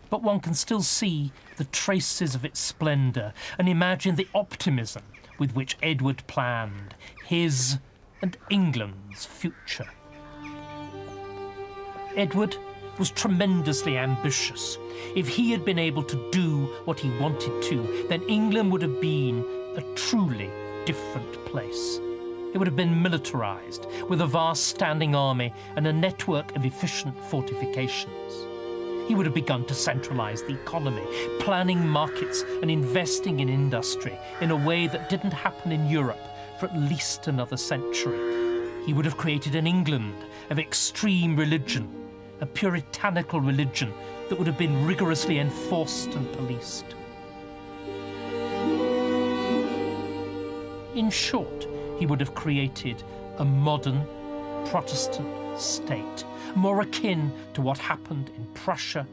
[0.10, 5.04] But one can still see the traces of its splendour and imagine the optimism
[5.38, 6.96] with which Edward planned
[7.26, 7.80] his
[8.22, 9.90] and England's future.
[12.16, 12.56] Edward
[13.00, 14.78] was tremendously ambitious.
[15.16, 19.00] If he had been able to do what he wanted to, then England would have
[19.00, 19.44] been
[19.76, 20.52] a truly
[20.86, 22.00] different place.
[22.54, 27.16] It would have been militarized, with a vast standing army and a network of efficient
[27.26, 28.46] fortifications.
[29.08, 31.06] He would have begun to centralize the economy,
[31.40, 36.20] planning markets and investing in industry in a way that didn't happen in Europe
[36.60, 38.86] for at least another century.
[38.86, 40.16] He would have created an England
[40.50, 41.99] of extreme religion
[42.42, 43.94] a puritanical religion
[44.30, 46.86] that would have been rigorously enforced and policed.
[50.96, 51.68] In short,
[51.98, 53.04] he would have created
[53.38, 54.06] a modern
[54.66, 56.26] Protestant state,
[56.56, 59.08] more akin to what happened in Prussia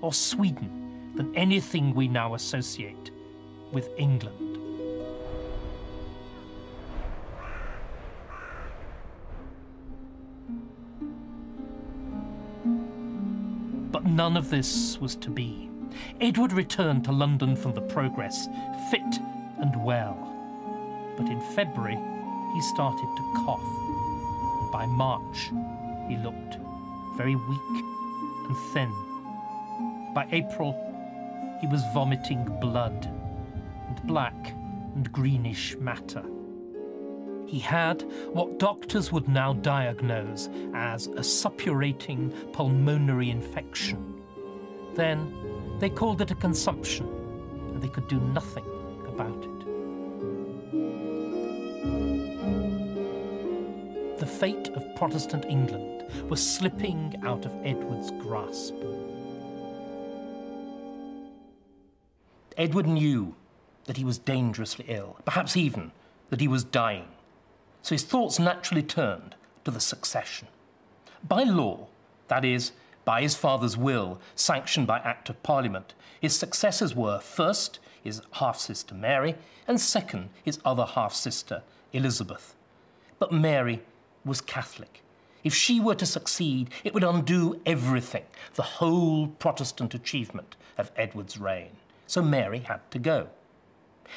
[0.00, 3.10] or Sweden than anything we now associate
[3.72, 4.51] with England.
[14.16, 15.70] None of this was to be.
[16.20, 18.48] Edward returned to London from the progress,
[18.90, 19.20] fit
[19.58, 20.16] and well.
[21.16, 21.98] But in February,
[22.54, 23.62] he started to cough.
[24.60, 25.50] And by March,
[26.08, 26.58] he looked
[27.16, 27.84] very weak
[28.48, 28.92] and thin.
[30.14, 30.72] By April,
[31.60, 33.06] he was vomiting blood
[33.88, 34.52] and black
[34.94, 36.24] and greenish matter.
[37.52, 44.22] He had what doctors would now diagnose as a suppurating pulmonary infection.
[44.94, 47.06] Then they called it a consumption,
[47.68, 48.64] and they could do nothing
[49.06, 49.60] about it.
[54.18, 58.76] The fate of Protestant England was slipping out of Edward's grasp.
[62.56, 63.34] Edward knew
[63.84, 65.92] that he was dangerously ill, perhaps even
[66.30, 67.08] that he was dying
[67.82, 70.48] so his thoughts naturally turned to the succession.
[71.26, 71.88] By law,
[72.28, 72.72] that is,
[73.04, 78.58] by his father's will, sanctioned by Act of Parliament, his successors were first his half
[78.58, 81.62] sister Mary, and second his other half sister
[81.92, 82.54] Elizabeth.
[83.18, 83.82] But Mary
[84.24, 85.02] was Catholic.
[85.44, 88.24] If she were to succeed, it would undo everything,
[88.54, 91.70] the whole Protestant achievement of Edward's reign.
[92.06, 93.28] So Mary had to go.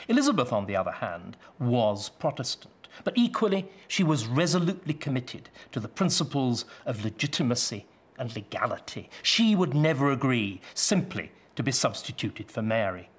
[0.07, 2.73] Elizabeth, on the other hand, was Protestant.
[3.03, 7.85] But equally, she was resolutely committed to the principles of legitimacy
[8.17, 9.09] and legality.
[9.21, 13.09] She would never agree simply to be substituted for Mary.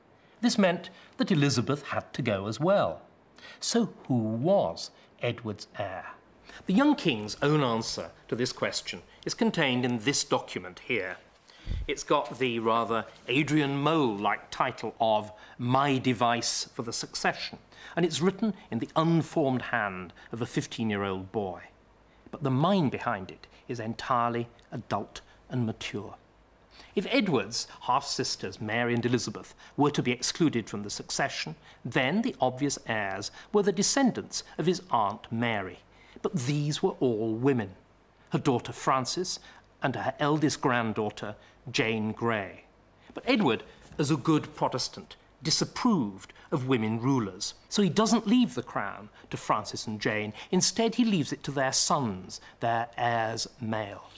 [0.41, 3.03] This meant that Elizabeth had to go as well.
[3.61, 4.91] So, who was
[5.23, 6.07] Edward's heir?
[6.67, 11.17] The young king's own answer to this question is contained in this document here.
[11.87, 17.59] It's got the rather Adrian Mole like title of My Device for the Succession,
[17.95, 21.63] and it's written in the unformed hand of a 15 year old boy.
[22.31, 26.17] But the mind behind it is entirely adult and mature.
[26.95, 31.55] If Edward's half sisters, Mary and Elizabeth, were to be excluded from the succession,
[31.85, 35.81] then the obvious heirs were the descendants of his Aunt Mary.
[36.23, 37.77] But these were all women
[38.31, 39.41] her daughter Frances
[39.87, 41.37] and her eldest granddaughter,
[41.71, 42.65] Jane Grey.
[43.15, 43.63] But Edward,
[43.99, 45.15] as a good Protestant,
[45.45, 47.55] disapproved of women rulers.
[47.69, 50.33] So he doesn't leave the crown to Frances and Jane.
[50.51, 54.11] Instead, he leaves it to their sons, their heirs male.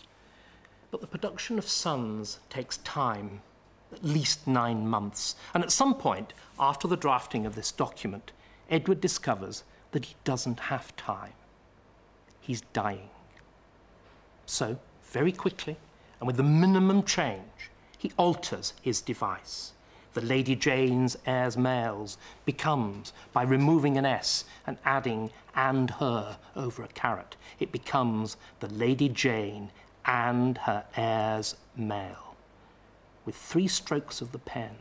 [0.90, 3.42] But the production of sons takes time,
[3.92, 5.36] at least nine months.
[5.52, 8.32] And at some point, after the drafting of this document,
[8.70, 11.34] Edward discovers that he doesn't have time.
[12.40, 13.10] He's dying.
[14.46, 14.78] So,
[15.10, 15.76] very quickly,
[16.20, 19.72] and with the minimum change, he alters his device.
[20.14, 26.82] The Lady Jane's heirs males becomes, by removing an S and adding and her over
[26.82, 29.70] a caret, it becomes the Lady Jane
[30.04, 32.34] and her heirs male.
[33.24, 34.76] With three strokes of the pen,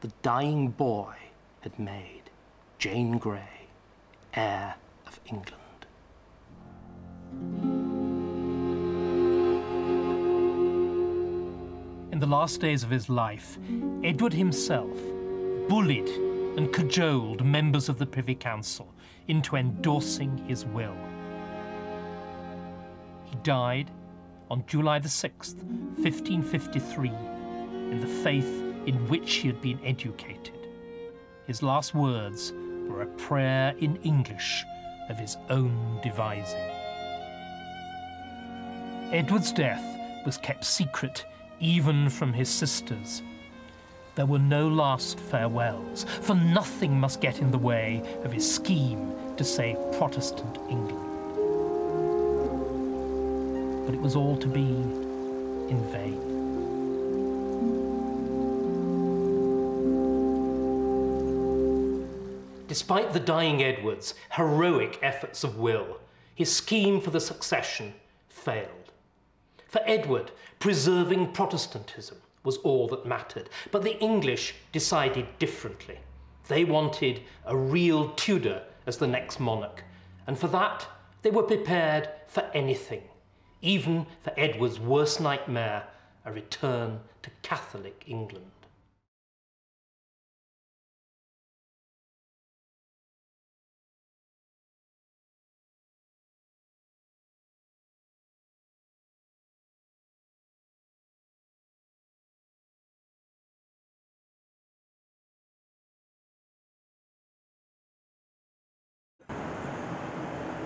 [0.00, 1.14] the dying boy
[1.60, 2.22] had made
[2.78, 3.68] Jane Grey,
[4.34, 4.74] heir
[5.06, 5.86] of England.
[12.18, 13.60] In the last days of his life,
[14.02, 14.98] Edward himself
[15.68, 16.08] bullied
[16.58, 18.92] and cajoled members of the Privy Council
[19.28, 20.96] into endorsing his will.
[23.24, 23.92] He died
[24.50, 25.62] on July the 6th,
[25.98, 30.66] 1553, in the faith in which he had been educated.
[31.46, 32.52] His last words
[32.88, 34.64] were a prayer in English
[35.08, 36.68] of his own devising.
[39.12, 39.84] Edward's death
[40.26, 41.24] was kept secret
[41.60, 43.22] even from his sisters.
[44.14, 49.12] There were no last farewells, for nothing must get in the way of his scheme
[49.36, 51.08] to save Protestant England
[53.88, 56.20] but it was all to be in vain.
[62.68, 66.00] Despite the dying Edward's heroic efforts of will,
[66.34, 67.94] his scheme for the succession
[68.28, 68.77] failed.
[69.68, 75.98] For Edward, preserving Protestantism was all that mattered, but the English decided differently.
[76.48, 79.84] They wanted a real Tudor as the next monarch,
[80.26, 80.86] and for that,
[81.22, 83.02] they were prepared for anything
[83.62, 85.84] even for Edward's worst nightmare,
[86.24, 88.50] a return to Catholic England.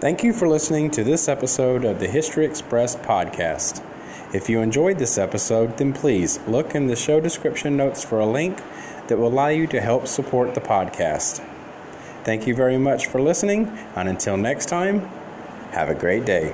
[0.02, 3.80] Thank you for listening to this episode of the History Express podcast.
[4.34, 8.26] If you enjoyed this episode, then please look in the show description notes for a
[8.26, 8.60] link
[9.06, 11.46] that will allow you to help support the podcast.
[12.24, 15.02] Thank you very much for listening, and until next time,
[15.70, 16.52] have a great day.